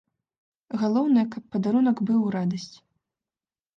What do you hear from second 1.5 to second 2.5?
падарунак быў у